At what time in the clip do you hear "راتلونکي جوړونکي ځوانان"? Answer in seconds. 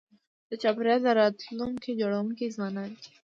1.19-2.89